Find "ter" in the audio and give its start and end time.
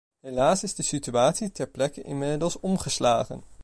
1.51-1.67